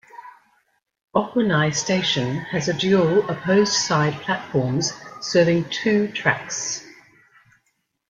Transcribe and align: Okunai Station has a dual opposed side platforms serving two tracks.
Okunai 1.15 1.75
Station 1.75 2.37
has 2.37 2.67
a 2.67 2.73
dual 2.73 3.29
opposed 3.29 3.73
side 3.73 4.13
platforms 4.23 4.93
serving 5.21 5.69
two 5.69 6.07
tracks. 6.11 6.83